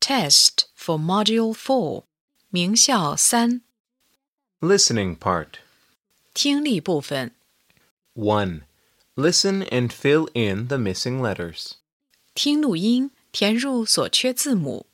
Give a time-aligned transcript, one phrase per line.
[0.00, 2.04] Test for Module 4,
[2.50, 3.62] 名校三
[4.60, 5.58] Listening part.
[6.34, 7.32] 听力部分，
[8.14, 8.62] 1.
[9.16, 11.74] Listen and fill in the missing letters.
[12.34, 14.86] 听录音，填入所缺字母。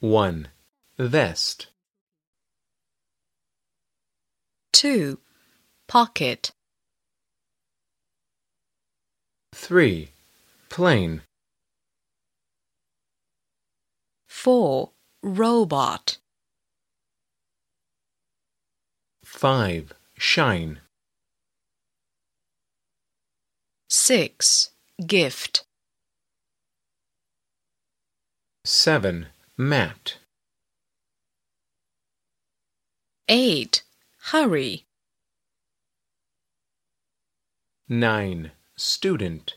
[0.00, 0.46] 1.
[0.96, 1.66] Vest.
[4.72, 5.18] 2.
[5.86, 6.50] Pocket.
[9.52, 10.08] 3.
[10.68, 11.20] Plane.
[14.47, 14.91] 4.
[15.23, 16.19] Robot.
[19.25, 19.93] 5.
[20.17, 20.79] Shine.
[23.89, 24.69] 6.
[25.05, 25.65] Gift.
[28.63, 29.27] 7.
[29.57, 30.15] Mat.
[33.27, 33.83] 8.
[34.31, 34.85] Hurry.
[37.89, 38.51] 9.
[38.77, 39.55] Student.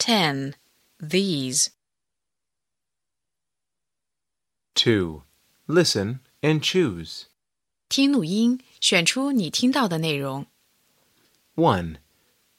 [0.00, 0.56] 10.
[0.98, 1.75] These.
[4.75, 5.23] 2.
[5.67, 7.25] Listen and choose.
[7.89, 10.47] 听录音，选出你听到的内容。
[11.55, 11.97] 1.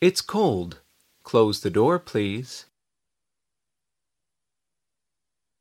[0.01, 0.79] It's cold.
[1.25, 2.65] Close the door, please.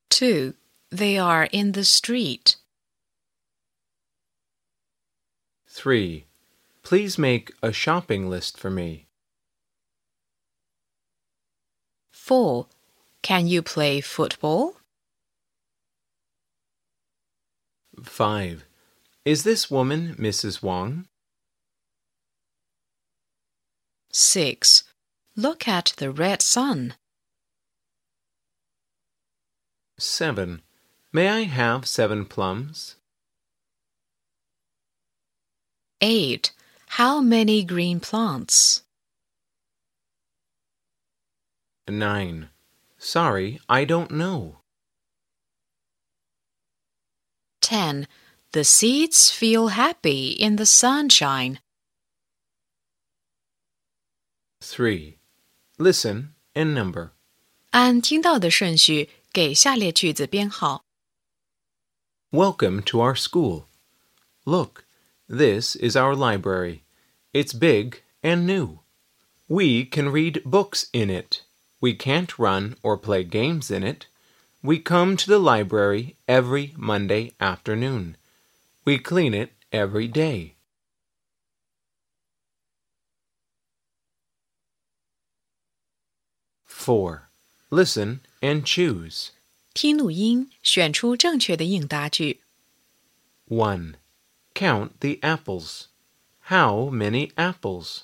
[0.10, 0.56] 2.
[0.90, 2.58] They are in the street.
[5.68, 6.26] 3.
[6.84, 9.08] Please make a shopping list for me.
[12.12, 12.68] 4.
[13.22, 14.76] Can you play football?
[18.03, 18.65] 5.
[19.25, 20.63] Is this woman Mrs.
[20.63, 21.07] Wong?
[24.13, 24.85] 6.
[25.35, 26.95] Look at the red sun.
[29.99, 30.63] 7.
[31.13, 32.97] May I have seven plums?
[36.01, 36.53] 8.
[36.89, 38.83] How many green plants?
[41.89, 42.49] 9.
[42.99, 44.59] Sorry, I don't know.
[47.66, 48.08] 10.
[48.52, 51.60] The seeds feel happy in the sunshine.
[54.62, 55.18] 3.
[55.78, 57.12] Listen and number.
[57.72, 60.84] 按听到的顺序给下列句子编号。
[62.32, 63.66] Welcome to our school.
[64.46, 64.86] Look,
[65.28, 66.82] this is our library.
[67.34, 68.80] It's big and new.
[69.48, 71.42] We can read books in it.
[71.80, 74.06] We can't run or play games in it.
[74.64, 78.16] We come to the library every Monday afternoon.
[78.86, 80.56] We clean it every day.
[86.66, 87.30] Four.
[87.70, 89.32] Listen and choose.
[89.74, 92.42] 听录音，选出正确的应答句。
[93.48, 93.96] 1.
[94.54, 95.86] Count the apples.
[96.50, 98.04] How many apples?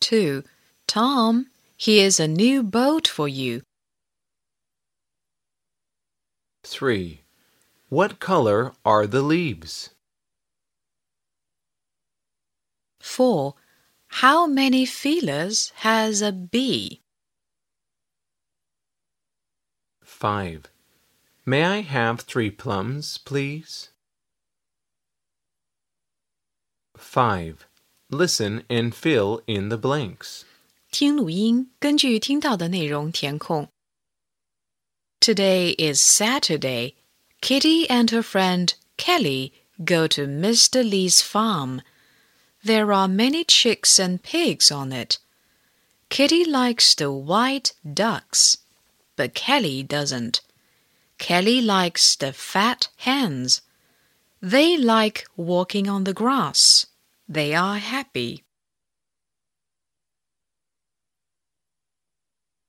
[0.00, 0.44] 2.
[0.86, 1.46] Tom,
[1.79, 3.61] here's a new boat for you.
[6.63, 7.21] 3.
[7.87, 9.91] What color are the leaves?
[12.99, 13.55] 4.
[14.09, 17.01] How many feelers has a bee?
[20.03, 20.65] 5.
[21.45, 23.89] May I have three plums, please?
[26.97, 27.65] 5.
[28.11, 30.43] Listen and fill in the blanks.
[30.90, 33.68] 听录音，根据听到的内容填空。
[35.20, 36.94] Today is Saturday.
[37.40, 39.52] Kitty and her friend Kelly
[39.84, 40.82] go to Mr.
[40.82, 41.80] Lee's farm.
[42.64, 45.18] There are many chicks and pigs on it.
[46.08, 48.58] Kitty likes the white ducks,
[49.16, 50.40] but Kelly doesn't.
[51.18, 53.62] Kelly likes the fat hens.
[54.40, 56.86] They like walking on the grass.
[57.28, 58.44] They are happy.